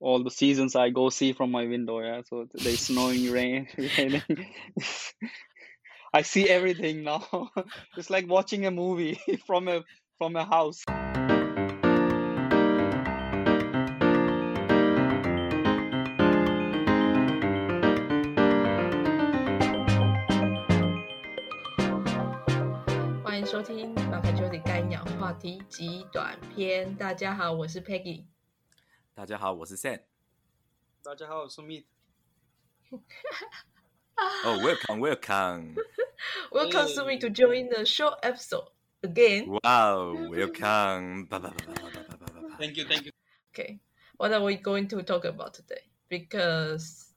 [0.00, 2.00] all the seasons I go see from my window.
[2.00, 4.22] Yeah, so there's snowing, rain, raining.
[6.12, 7.50] I see everything now.
[7.96, 9.82] it's like watching a movie from a
[10.18, 10.82] from a house.
[23.24, 26.88] 欢迎收听《马卡九的干养话题极短篇》。
[26.96, 28.24] 大家好，我是 Peggy。
[29.16, 30.00] 大家好，我是 Sam。
[31.02, 35.76] 大家好，我是 Meet。Oh, welcome, welcome.
[36.50, 38.68] Welcome to me to join the short episode
[39.02, 39.48] again.
[39.48, 41.26] Wow, welcome.
[41.26, 42.56] Ba, ba, ba, ba, ba, ba, ba, ba.
[42.58, 43.12] Thank you, thank you.
[43.52, 43.80] Okay,
[44.16, 45.82] what are we going to talk about today?
[46.08, 47.14] Because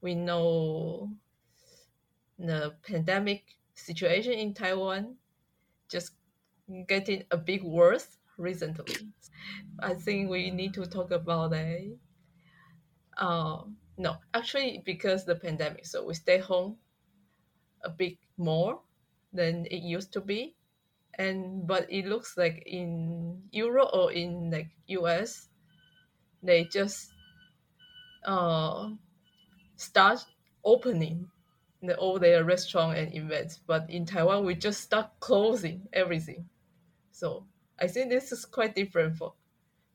[0.00, 1.10] we know
[2.38, 5.16] the pandemic situation in Taiwan
[5.88, 6.12] just
[6.86, 8.95] getting a bit worse recently.
[9.79, 11.97] I think we need to talk about that.
[13.17, 13.63] Uh,
[13.97, 16.77] no, actually, because the pandemic, so we stay home
[17.83, 18.81] a bit more
[19.33, 20.55] than it used to be,
[21.15, 25.49] and but it looks like in Europe or in like US,
[26.43, 27.11] they just
[28.25, 28.89] uh
[29.75, 30.25] start
[30.63, 31.29] opening
[31.81, 36.47] the, all their restaurant and events, but in Taiwan we just start closing everything.
[37.11, 37.45] So
[37.81, 39.33] I think this is quite different for,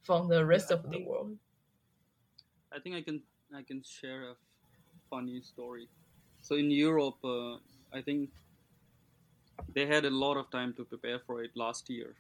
[0.03, 1.39] from the rest Yeah, of the world.
[2.73, 4.37] I think I can I can share a
[5.11, 5.89] funny story.
[6.41, 7.59] So in Europe, uh,
[7.93, 8.31] I think
[9.69, 12.17] they had a lot of time to prepare for it last year,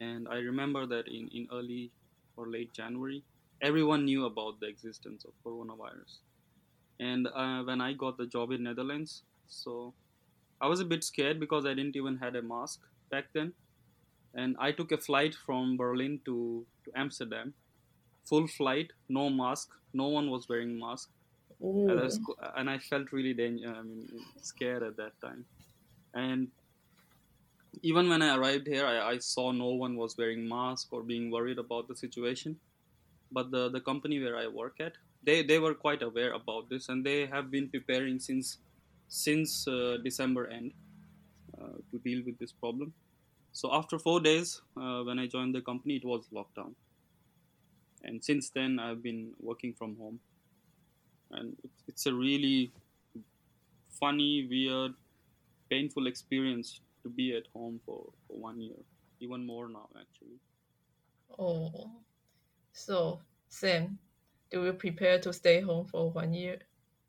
[0.00, 1.92] and I remember that in in early
[2.36, 3.24] or late January,
[3.60, 6.20] everyone knew about the existence of coronavirus.
[7.00, 9.94] And uh, when I got the job in Netherlands, so
[10.60, 13.54] I was a bit scared because I didn't even had a mask back then,
[14.34, 17.54] and I took a flight from Berlin to to Amsterdam
[18.24, 21.10] full flight, no mask, no one was wearing mask,
[21.60, 22.20] and, I was,
[22.56, 24.08] and I felt really danger, I mean,
[24.40, 25.44] scared at that time.
[26.14, 26.48] And
[27.82, 31.30] even when I arrived here, I, I saw no one was wearing mask or being
[31.30, 32.56] worried about the situation.
[33.30, 34.92] But the, the company where I work at,
[35.22, 38.58] they, they were quite aware about this, and they have been preparing since
[39.08, 40.72] since uh, December end
[41.60, 42.94] uh, to deal with this problem.
[43.52, 46.74] So after four days, uh, when I joined the company, it was lockdown
[48.04, 50.18] and since then i've been working from home.
[51.30, 51.56] And
[51.88, 52.70] it's, a really
[53.88, 54.92] funny weird
[55.70, 58.76] painful experience to be at home for, for one year
[59.20, 60.38] even more now actually.
[61.38, 61.90] Oh,
[62.74, 63.98] so Sam,
[64.50, 66.58] do you prepare to stay home for one year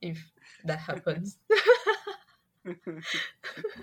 [0.01, 0.31] if
[0.63, 1.37] that happens?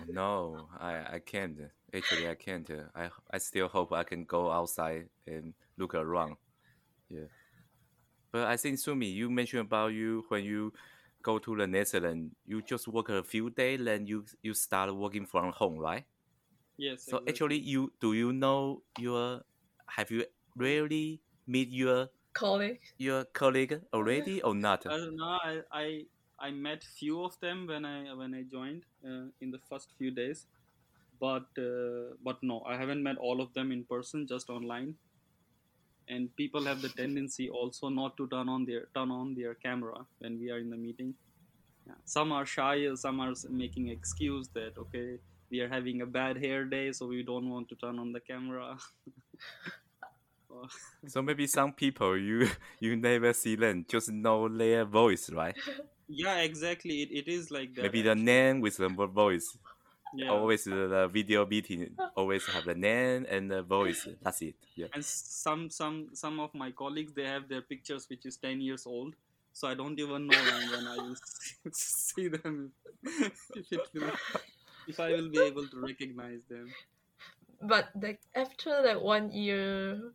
[0.08, 1.58] No, I, I can't.
[1.92, 2.70] Actually, I can't.
[2.94, 6.36] I, I still hope I can go outside and look around.
[7.08, 7.26] Yeah.
[8.32, 10.72] But I think, Sumi, you mentioned about you when you
[11.22, 15.26] go to the Netherlands, you just work a few days, then you you start working
[15.26, 16.04] from home, right?
[16.76, 17.30] yes So exactly.
[17.32, 19.42] actually, you do you know your
[19.86, 20.24] have you
[20.56, 22.80] really meet your Colleague?
[22.98, 24.86] your colleague already or not?
[24.86, 25.38] I don't know.
[25.42, 26.02] I, I
[26.40, 30.10] I met few of them when I when I joined uh, in the first few
[30.10, 30.46] days,
[31.20, 34.94] but uh, but no, I haven't met all of them in person, just online.
[36.08, 40.06] And people have the tendency also not to turn on their turn on their camera
[40.18, 41.14] when we are in the meeting.
[41.86, 41.94] Yeah.
[42.04, 45.18] Some are shy, some are making excuse that okay
[45.50, 48.20] we are having a bad hair day, so we don't want to turn on the
[48.20, 48.78] camera.
[51.06, 52.48] So maybe some people you
[52.80, 55.56] you never see them, just know their voice, right?
[56.10, 57.02] yeah, exactly.
[57.02, 57.82] It, it is like that.
[57.82, 58.24] Maybe the actually.
[58.24, 59.56] name with the voice.
[60.14, 60.30] Yeah.
[60.30, 64.08] Always the, the video meeting always have the name and the voice.
[64.22, 64.56] That's it.
[64.74, 64.88] Yeah.
[64.94, 68.86] and some some some of my colleagues they have their pictures which is 10 years
[68.86, 69.14] old
[69.52, 71.16] so i don't even know when, when i will
[71.72, 72.72] see them
[73.04, 74.12] if, it will,
[74.88, 76.74] if i will be able to recognize them
[77.62, 80.12] But like after that one year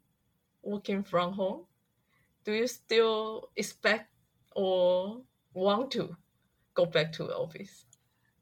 [0.64, 1.66] working from home,
[2.46, 4.10] do you still expect
[4.56, 5.22] or
[5.56, 6.16] want to
[6.76, 7.86] go back to the office?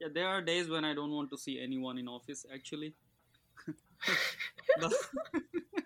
[0.03, 2.93] yeah there are days when i don't want to see anyone in office actually.
[4.81, 4.93] But,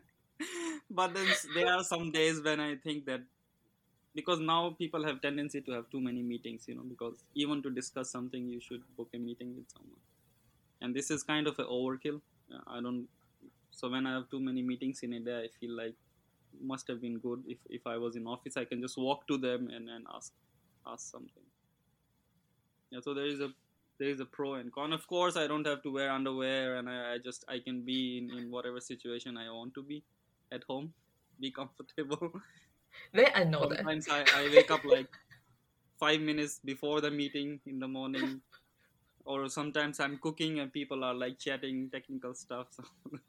[0.90, 3.22] but then there are some days when i think that
[4.16, 7.70] because now people have tendency to have too many meetings you know because even to
[7.70, 10.02] discuss something you should book a meeting with someone.
[10.82, 12.22] And this is kind of an overkill.
[12.68, 13.08] I don't
[13.72, 15.96] so when i have too many meetings in a day i feel like
[16.62, 17.44] must have been good.
[17.48, 20.34] If, if i was in office i can just walk to them and, and ask
[20.86, 21.44] ask something
[22.92, 23.50] yeah so there is a
[24.00, 26.90] there is a pro and con of course i don't have to wear underwear and
[26.90, 30.04] i, I just i can be in, in whatever situation i want to be
[30.52, 30.94] at home
[31.40, 32.42] be comfortable
[33.36, 33.78] I know that.
[33.78, 35.08] Sometimes I, I wake up like
[36.00, 38.42] five minutes before the meeting in the morning.
[39.26, 42.68] Or sometimes I'm cooking and people are like chatting technical stuff.
[42.72, 42.84] So,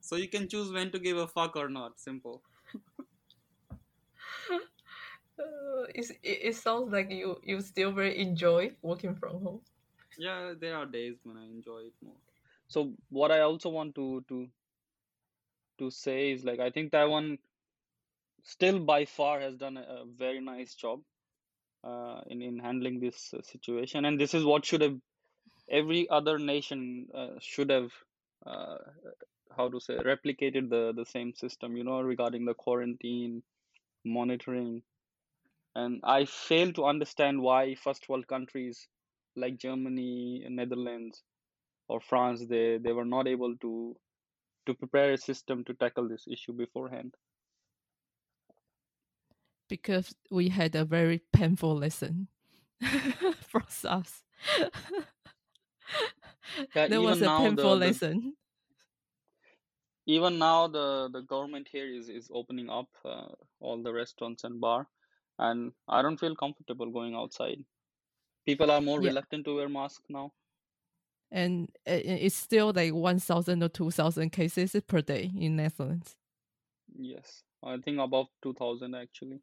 [0.00, 2.00] so you can choose when to give a fuck or not.
[2.00, 2.42] Simple.
[5.36, 9.60] Uh, it's, it, it sounds like you you still very enjoy working from home.
[10.18, 12.20] Yeah, there are days when I enjoy it more.
[12.68, 14.48] So what I also want to to
[15.78, 17.38] to say is like I think Taiwan
[18.42, 21.00] still by far has done a, a very nice job
[21.84, 24.98] uh, in in handling this uh, situation, and this is what should have
[25.70, 27.92] every other nation uh, should have
[28.46, 28.78] uh,
[29.56, 31.76] how to say replicated the the same system.
[31.76, 33.42] You know, regarding the quarantine
[34.04, 34.82] monitoring,
[35.74, 38.88] and I fail to understand why first world countries
[39.36, 41.22] like Germany, Netherlands,
[41.88, 43.96] or France they they were not able to
[44.66, 47.14] to prepare a system to tackle this issue beforehand.
[49.68, 52.28] Because we had a very painful lesson
[53.42, 54.22] from SARS.
[56.74, 58.34] Yeah, there was a painful the, the lesson.
[60.06, 63.28] even now the the government here is is opening up uh,
[63.60, 64.86] all the restaurants and bar,
[65.38, 67.64] and I don't feel comfortable going outside.
[68.46, 69.08] People are more Yeah.
[69.08, 70.32] reluctant to wear masks now.
[71.30, 76.16] And it's still like 1,000 or 2,000 cases per day in Netherlands.
[76.96, 79.40] Yes, I think above two thousand actually.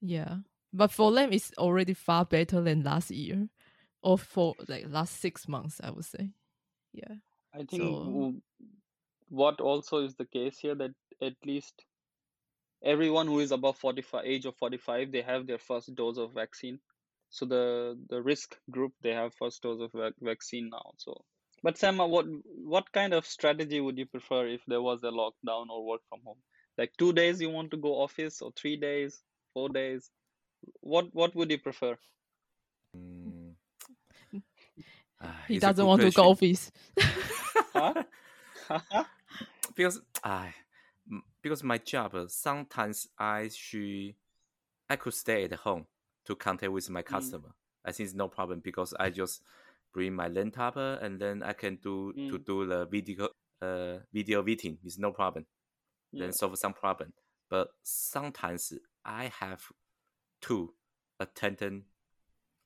[0.00, 0.38] Yeah.
[0.72, 3.48] But for them, it's already far better than last year
[4.02, 6.30] or for like last six months, I would say.
[6.94, 7.16] Yeah.
[7.52, 8.34] I think So,
[9.28, 11.84] what also is the case here that at least
[12.84, 16.80] everyone who is above 45 age of 45 they have their first dose of vaccine.
[17.30, 21.24] So the the risk group they have first dose of vac- vaccine now so.
[21.62, 22.26] But sam uh, what
[22.74, 26.20] what kind of strategy would you prefer if there was a lockdown or work from
[26.24, 26.42] home?
[26.78, 29.22] Like two days you want to go office or three days
[29.54, 30.10] four days?
[30.80, 31.96] What what would you prefer?
[32.96, 33.54] Mm,
[35.20, 36.70] ah, he doesn't good want to go office.
[37.74, 37.94] huh?
[39.74, 40.54] Because I
[41.42, 44.14] because my job uh, sometimes I should
[44.88, 45.86] I could stay at home
[46.26, 47.54] to contact with my mm, customer.
[47.84, 49.42] I think it's no problem because I just
[49.92, 53.28] bring my laptop uh, and then I can do to mm, do the video
[53.62, 54.78] uh video meeting.
[54.84, 55.46] It's no problem.
[56.18, 57.12] Then solve some problem.
[57.50, 58.72] But sometimes
[59.04, 59.64] I have
[60.42, 60.74] to
[61.20, 61.84] attend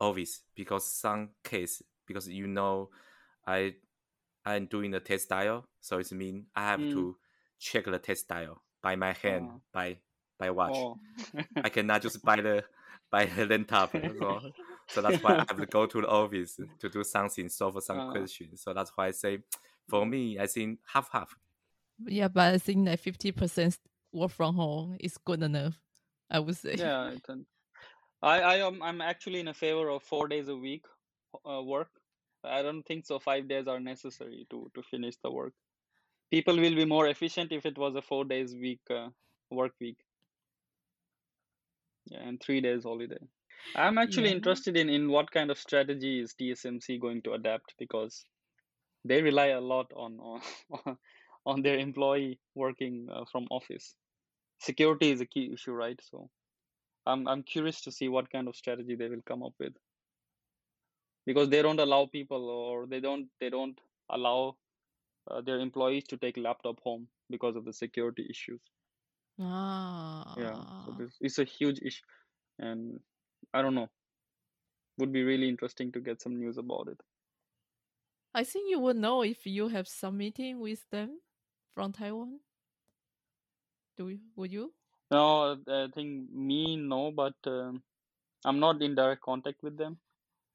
[0.01, 2.91] office because some case because you know
[3.47, 3.75] I
[4.45, 7.17] I'm doing the test dial, so it's mean I have mm, to
[7.59, 9.89] check the test dial by my hand uh, by
[10.39, 10.77] by watch.
[10.77, 10.97] oh
[11.67, 12.57] I cannot just buy the
[13.13, 13.91] buy the laptop.
[14.21, 14.29] So
[14.93, 18.01] so that's why I have to go to the office to do something, solve some
[18.01, 18.63] uh, questions.
[18.63, 19.33] So that's why I say
[19.91, 21.31] for me I think half half.
[22.19, 23.79] yeah, but I think that 50%
[24.13, 25.75] work from home is good enough,
[26.31, 26.75] I would say.
[26.79, 27.11] yeah
[28.23, 30.85] I I am I'm actually in a favor of four days a week
[31.51, 31.91] uh, work.
[32.59, 33.19] I don't think so.
[33.19, 35.55] Five days are necessary to to finish the work.
[36.31, 39.09] People will be more efficient if it was a four days week uh,
[39.51, 39.99] work week.
[42.07, 43.19] Yeah, and three days holiday.
[43.77, 44.33] I'm actually Yeah.
[44.33, 48.25] interested in in what kind of strategy is TSMC going to adapt because
[49.05, 50.99] they rely a lot on on
[51.47, 53.95] on their employee working uh, from office.
[54.61, 56.01] Security is a key issue, right?
[56.03, 56.31] So
[57.07, 59.75] I'm I'm curious to see what kind of strategy they will come up with
[61.27, 64.57] because they don't allow people or they don't they don't allow
[65.29, 68.61] uh, their employees to take laptop home because of the security issues.
[70.37, 70.97] Yeah, so Ah.
[70.99, 72.05] this is a huge issue,
[72.59, 73.01] and
[73.55, 73.91] I don't know.
[74.99, 77.03] Would be really interesting to get some news about it.
[78.33, 81.23] I think you will know if you have some meeting with them
[81.75, 82.41] from Taiwan.
[83.97, 84.75] Do you, would you?
[85.11, 87.83] No, I think me no, but um,
[88.45, 89.99] I'm not in direct contact with them.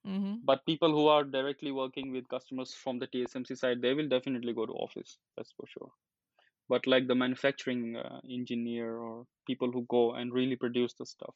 [0.06, 0.36] Mm-hmm.
[0.42, 4.52] But people who are directly working with customers from the TSMC side, they will definitely
[4.52, 5.18] go to office.
[5.36, 5.90] That's for sure.
[6.68, 11.34] But like the manufacturing uh, engineer or people who go and really produce the stuff,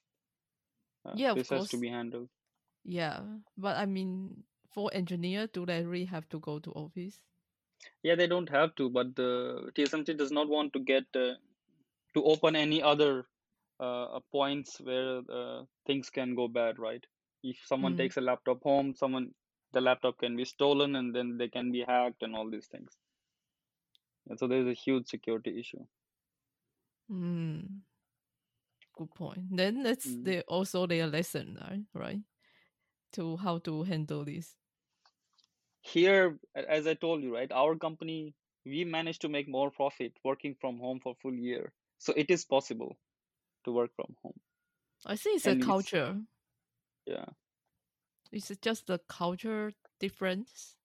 [1.05, 2.29] uh, Yeah, of this has to be handled.
[2.85, 7.21] Yeah, but I mean, for engineer, do they really have to go to office?
[8.03, 11.35] Yeah, they don't have to, but the TSMC does not want to get uh,
[12.15, 13.27] to open any other
[13.81, 17.05] uh, points where uh, things can go bad, right?
[17.51, 17.99] If someone Mm.
[17.99, 19.35] takes a laptop home, someone
[19.73, 22.99] the laptop can be stolen and then they can be hacked and all these things.
[24.29, 25.87] And so there's a huge security issue.
[27.11, 27.83] Mm.
[28.97, 29.57] Good point.
[29.57, 30.25] Then that's Mm.
[30.25, 31.85] the also their lesson, right?
[31.95, 32.23] Right?
[33.13, 34.57] To how to handle this.
[35.83, 38.35] Here, as I told you, right, our company
[38.65, 41.73] we managed to make more profit working from home for full year.
[41.99, 42.99] So it is possible
[43.65, 44.41] to work from home.
[45.07, 45.93] I think it's And a it's-
[47.07, 47.27] Yeah.
[48.33, 50.77] It's just the culture difference.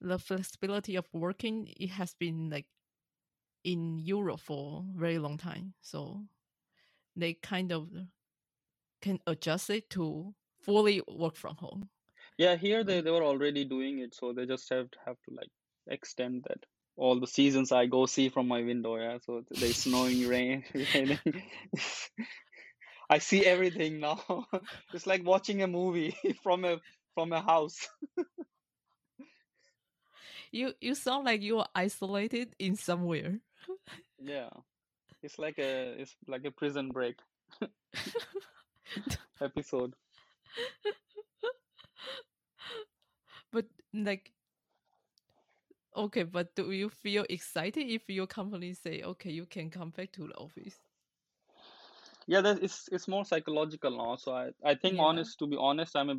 [0.00, 2.66] The flexibility of working it has been like
[3.64, 5.74] in Europe for a very long time.
[5.80, 6.26] So
[7.16, 7.88] they kind of
[9.00, 11.88] can adjust it to fully work from home.
[12.38, 15.34] Yeah, here they, they were already doing it, so they just have to have to
[15.34, 15.50] like
[15.86, 16.64] extend that.
[16.96, 19.18] All the seasons I go see from my window, yeah.
[19.24, 21.18] So there's snowing, rain, raining.
[23.08, 24.46] I see everything now.
[24.92, 26.80] It's like watching a movie from a
[27.14, 27.88] from a house.
[30.52, 33.40] You you sound like you are isolated in somewhere.
[34.18, 34.50] Yeah.
[35.22, 37.16] It's like a it's like a prison break
[39.40, 39.94] episode.
[43.52, 44.32] but like
[45.96, 50.12] okay, but do you feel excited if your company say okay you can come back
[50.12, 50.85] to the office?
[52.26, 54.16] Yeah, that it's it's more psychological now.
[54.16, 55.00] So I I think Yeah.
[55.00, 56.16] honest to be honest, I'm a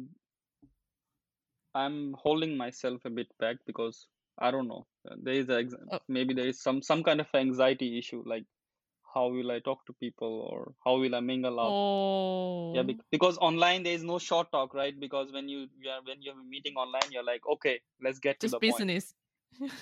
[1.74, 4.88] I'm holding myself a bit back because I don't know.
[5.06, 6.00] There is a Oh.
[6.08, 8.46] maybe there is some some kind of anxiety issue like
[9.14, 11.76] how will I talk to people or how will I mingle out?
[11.76, 14.98] Oh Yeah, because online there is no short talk, right?
[15.00, 18.20] Because when you you are when you have a meeting online, you're like, okay, let's
[18.20, 18.88] get to just the point.
[18.90, 19.16] business.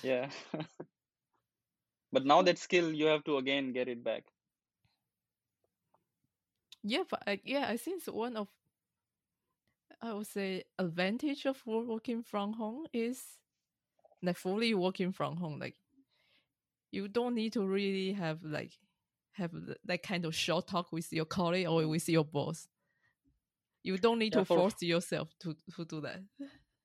[0.02, 0.30] Yeah.
[2.10, 4.24] But now that skill, you have to again get it back.
[6.86, 8.48] Yeah, but I, yeah, I think one of
[10.00, 13.38] I would say advantage of working from home is
[14.22, 15.58] like fully working from home.
[15.58, 15.76] Like
[16.90, 18.72] you don't need to really have like
[19.32, 19.52] have
[19.84, 22.68] that kind of short talk with your colleague or with your boss.
[23.82, 26.20] You don't need Yeah, to for- force yourself to to do that.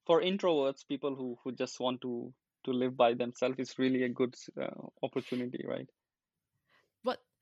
[0.05, 2.31] For introverts, people who who just want to
[2.65, 4.69] to live by themselves, it's really a good uh,
[5.01, 5.89] opportunity, right?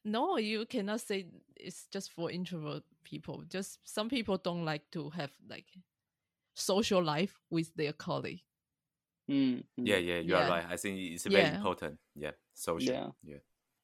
[0.04, 3.44] But no, you cannot say it's just for introvert people.
[3.50, 5.66] Just some people don't like to have like
[6.56, 8.42] social life with their colleague.
[9.30, 9.88] Mm, mm.
[9.88, 10.66] Yeah, yeah, you are right.
[10.70, 11.56] I think it's very Yeah.
[11.56, 12.00] important.
[12.16, 12.94] Yeah, social.
[12.94, 13.08] Yeah.
[13.24, 13.38] yeah.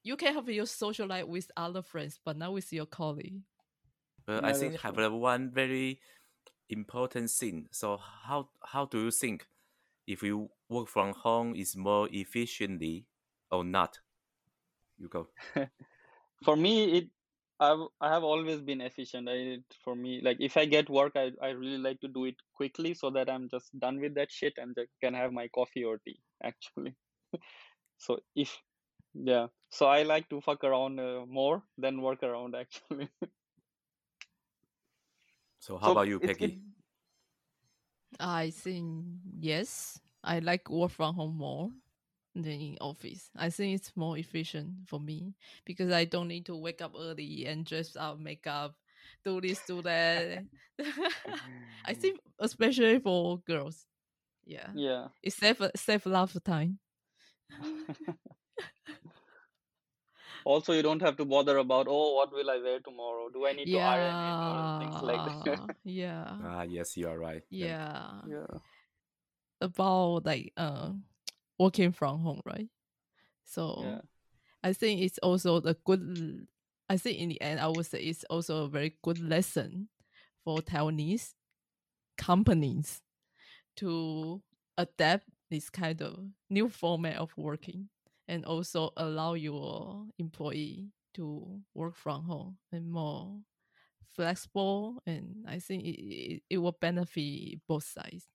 [0.03, 3.41] You can have your social life with other friends, but not with your colleague.
[4.25, 5.19] But Yeah, I think that's have true.
[5.19, 5.99] one very
[6.69, 7.67] important thing.
[7.71, 9.47] So how how do you think
[10.07, 13.05] if you work from home is more efficiently
[13.51, 13.99] or not?
[14.97, 15.29] You go.
[16.43, 17.09] For me, it
[17.59, 19.27] I've I have always been efficient.
[19.29, 22.35] I for me, like if I get work, I I really like to do it
[22.53, 25.83] quickly so that I'm just done with that shit and just can have my coffee
[25.83, 26.95] or tea, actually.
[27.97, 28.61] So if
[29.13, 33.09] yeah, so I like to fuck around uh, more than work around, actually.
[35.59, 36.61] So how So about you, it's- Peggy?
[38.19, 39.05] I think
[39.39, 39.99] yes.
[40.23, 41.71] I like work from home more
[42.35, 43.29] than in office.
[43.35, 45.33] I think it's more efficient for me
[45.65, 48.75] because I don't need to wake up early and dress up, makeup,
[49.23, 50.43] do this, do that.
[51.85, 53.85] I think especially for girls.
[54.45, 54.69] Yeah.
[54.75, 55.07] Yeah.
[55.23, 56.79] It save save a lot of time.
[60.45, 63.29] Also, you don't have to bother about, oh, what will I wear tomorrow?
[63.33, 65.75] Do I need to iron it or things like that?
[65.83, 66.29] yeah.
[66.45, 67.41] Ah, yes, you are right.
[67.49, 67.69] then.
[67.69, 68.21] Yeah.
[68.29, 68.59] Yeah.
[69.61, 70.91] About like uh
[71.59, 72.69] working from home, right?
[73.45, 74.01] So Yeah.
[74.63, 76.47] I think it's also a good.
[76.89, 79.89] I think in the end, I would say it's also a very good lesson
[80.43, 81.33] for Taiwanese
[82.17, 83.01] companies
[83.77, 84.41] to
[84.77, 86.19] adapt this kind of
[86.49, 87.89] new format of working
[88.27, 93.39] and also allow your employee to work from home and more
[94.13, 95.01] flexible.
[95.05, 98.25] And I think it, it, it will benefit both sides.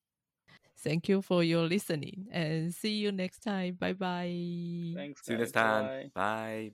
[0.83, 3.75] Thank you for your listening and see you next time.
[3.77, 4.31] Bye bye.
[4.95, 5.91] Thanks, See you next time.
[5.93, 6.11] Bye.
[6.15, 6.69] Bye.